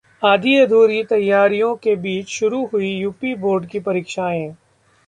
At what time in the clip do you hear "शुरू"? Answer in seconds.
2.29-2.65